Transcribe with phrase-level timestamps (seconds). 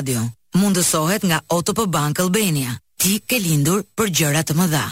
[0.00, 0.22] Radio
[0.56, 2.72] mundësohet nga OTP Bank Albania.
[2.96, 4.84] Ti ke lindur për gjëra të mëdha.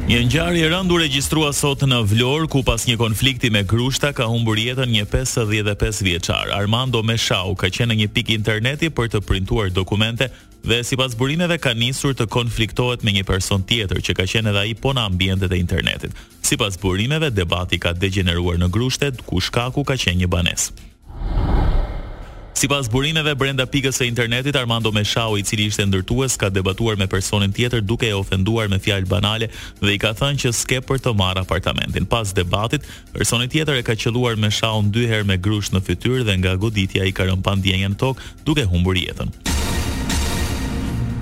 [0.05, 4.53] Një ngjarje u regjistrua sot në Vlorë ku pas një konflikti me grushta ka humbur
[4.61, 6.51] jetën një 55 vjeçar.
[6.53, 10.27] Armando Meshau ka qenë në një pikë interneti për të printuar dokumente
[10.61, 14.63] dhe sipas burimeve ka nisur të konfliktohet me një person tjetër që ka qenë edhe
[14.67, 16.11] ai po në ambientet e internetit.
[16.45, 20.91] Sipas burimeve debati ka degeneruar në grushtet ku shkaku ka qenë një banesë.
[22.65, 26.97] Si pas burimeve brenda pikës së internetit, Armando Meshau, i cili ishte ndërtues, ka debatuar
[26.97, 29.51] me personin tjetër duke e ofenduar me fjalë banale
[29.83, 32.09] dhe i ka thënë që s'ke për të marrë apartamentin.
[32.09, 32.81] Pas debatit,
[33.13, 37.05] personi tjetër e ka qelluar Meshau dy herë me grush në fytyrë dhe nga goditja
[37.05, 37.43] i ka rënë
[37.85, 39.29] në tokë duke humbur jetën.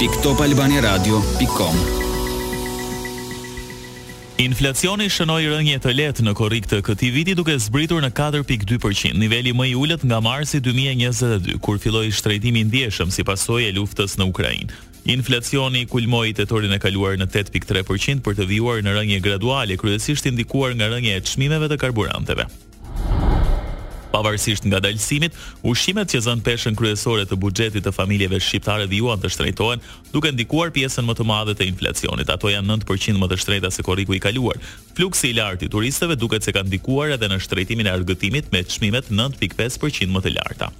[0.00, 1.76] www.topalbaniradio.com
[4.40, 9.52] Inflacioni shënoi rënje të lehtë në korrik të këtij viti duke zbritur në 4.2%, niveli
[9.52, 14.16] më i ulët nga marsi 2022 kur filloi shtrejtimi i ndjeshëm si pasojë e luftës
[14.16, 14.70] në Ukrainë.
[15.12, 20.32] Inflacioni kulmoi tetorin e kaluar në 8.3% për të vijuar në rënje graduale, kryesisht i
[20.32, 22.48] ndikuar nga rënja e çmimeve të karburanteve.
[24.10, 25.36] Pavarësisht nga dalësimit,
[25.70, 30.32] ushqimet që zënë peshën kryesore të buxhetit të familjeve shqiptare dhe juan të shtrejtojnë duke
[30.34, 32.32] ndikuar pjesën më të madhe të inflacionit.
[32.34, 34.58] Ato janë 9% më të shtrejta se korriku i kaluar.
[34.98, 38.64] Fluksi i lartë i turistëve duket se ka ndikuar edhe në shtrejtimin e argëtimit me
[38.66, 40.70] çmimet 9.5% më të larta.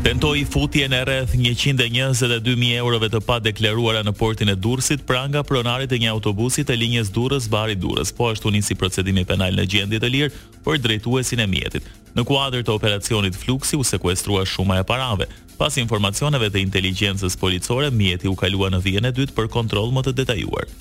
[0.00, 5.42] Tentoi futje në rreth 122.000 eurove të pa deklaruara në portin e Durrësit pra nga
[5.44, 10.00] pronarit e një autobusi të linjës Durrës-Bari Durrës, po ashtu nisi procedimi penal në gjendje
[10.00, 10.30] të lirë
[10.64, 11.90] për drejtuesin e mjetit.
[12.16, 15.28] Në kuadër të operacionit Fluksi u sekuestrua shuma e parave.
[15.60, 20.08] Pas informacioneve të inteligjencës policore, mjeti u kalua në vijën e dytë për kontroll më
[20.08, 20.72] të detajuar.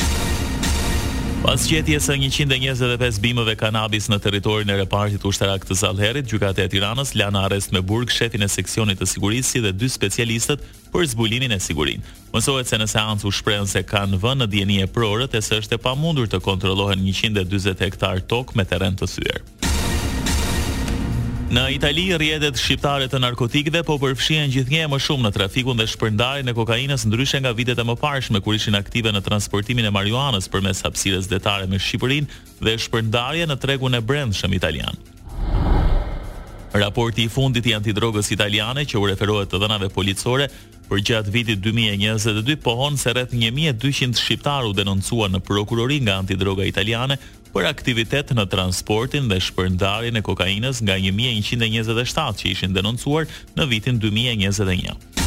[1.39, 6.67] Pas qëtjes së 125 bimëve kanabis në teritorin e repartit u të Zalherit, Gjukate e
[6.73, 10.59] Tiranës lana arest me burg, shefin e seksionit të sigurisë dhe dy specialistët
[10.91, 12.03] për zbulimin e sigurin.
[12.35, 15.61] Mësohet se në seancë u shprehën se kanë vën në djeni e prorët e se
[15.63, 19.39] është e pa mundur të kontrolohen 120 hektar tokë me teren të syrë.
[21.49, 25.87] Në Itali rrjetet shqiptare të narkotikëve po përfshihen gjithnjë e më shumë në trafikun dhe
[25.95, 30.45] shpërndarjen e kokainës ndryshe nga vitet e mëparshme kur ishin aktive në transportimin e marijuanës
[30.53, 34.93] përmes hapësirës detare me Shqipërinë dhe shpërndarje në tregun e brendshëm italian.
[36.77, 40.45] Raporti i fundit i antidrogës italiane që u referohet të dhënave policore
[40.89, 46.67] për gjatë vitit 2022 pohon se rreth 1200 shqiptarë u denoncuan në prokurori nga antidroga
[46.69, 47.17] italiane
[47.53, 53.25] për aktivitet në transportin dhe shpërndarjen e kokainës nga 1127 që ishin denoncuar
[53.57, 55.18] në vitin 2021.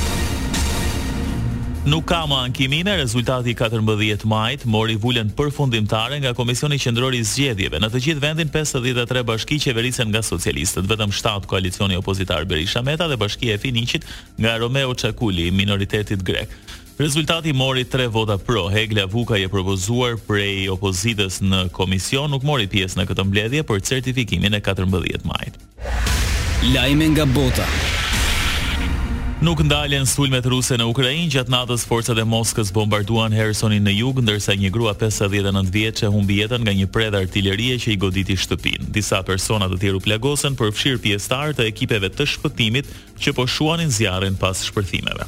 [1.82, 7.24] Nuk ka më ankimime, rezultati i 14 majit mori vullën përfundimtare nga Komisioni Qendror i
[7.26, 7.80] Zgjedhjeve.
[7.82, 13.08] Në të gjithë vendin 53 bashki qeverisen nga socialistët, vetëm 7 koalicioni opozitar Berisha Meta
[13.10, 14.06] dhe bashkia e Finiqit
[14.38, 16.54] nga Romeo Çakuli, minoritetit grek.
[17.02, 18.68] Rezultati mori 3 vota pro.
[18.70, 23.82] Hegla Vuka i propozuar prej opozitës në komision nuk mori pjesë në këtë mbledhje për
[23.90, 25.58] certifikimin e 14 majit.
[26.78, 27.66] Lajme nga bota.
[29.42, 34.20] Nuk ndalen sulmet ruse në Ukrainë, gjatë natës forcat e Moskës bombarduan Hersonin në jug,
[34.22, 38.92] ndërsa një grua 59 vjeçë humbi jetën nga një predh artillerie që i goditi shtëpinë.
[38.94, 43.90] Disa persona të tjerë u plagosën, përfshir pjesëtar të ekipeve të shpëtimit që po shuanin
[43.98, 45.26] zjarrin pas shpërthimeve.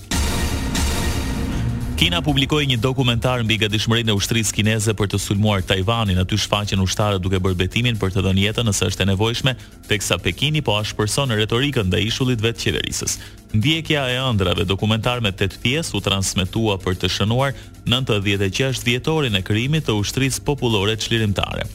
[1.94, 6.82] Kina publikoi një dokumentar mbi gatishmërinë e ushtrisë kineze për të sulmuar Tajvanin, aty shfaqen
[6.82, 9.54] ushtarët duke bërë betimin për të dhënë jetën nëse është e nevojshme,
[9.86, 13.14] teksa Pekini po ashpërson retorikën ndaj ishullit vetë qeverisës.
[13.54, 17.54] Ndjekja e ëndrave dokumentar me 8 pjesë u transmetua për të shënuar
[17.86, 21.68] 96 vjetorin e krijimit të ushtrisë popullore çlirimtare.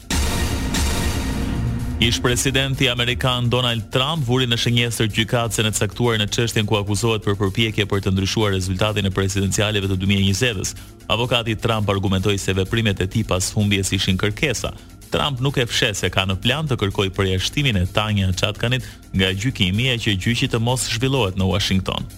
[2.00, 7.20] Ish presidenti amerikan Donald Trump vuri në shënjestër gjykatësën e caktuar në çështjen ku akuzohet
[7.26, 10.72] për përpjekje për të ndryshuar rezultatin e presidencialeve të 2020-s.
[11.12, 14.72] Avokati Trump argumentoi se veprimet e tij pas humbjes ishin kërkesa.
[15.12, 19.28] Trump nuk e fsheh se ka në plan të kërkojë përjashtimin e Tanya Chatkanit nga
[19.36, 22.08] gjykimi e që gjyqi të mos zhvillohet në Washington.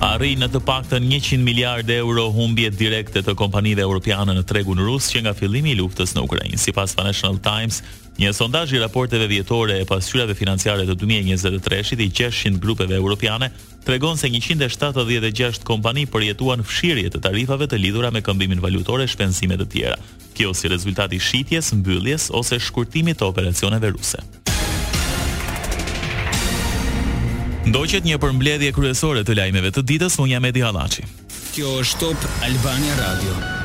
[0.00, 4.78] A në të pak të 100 miliardë euro humbje direkte të kompanive europiane në tregun
[4.80, 7.82] rusë që nga fillimi i luftës në Ukrainë, Si pas Financial Times,
[8.16, 13.50] një sondazh i raporteve vjetore e pasyrave financiare të 2023 i 600 grupeve europiane
[13.84, 19.60] tregon se 176 kompani përjetuan fshirje të tarifave të lidhura me këmbimin valutore e shpensimet
[19.60, 19.96] të tjera.
[20.32, 24.22] Kjo si rezultati shitjes, mbylljes ose shkurtimit të operacioneve ruse.
[27.60, 31.04] Ndoqet një përmbledhje kryesore të lajmeve të ditës me Jamedi Hallaçi.
[31.52, 33.59] Kjo është Top Albania Radio.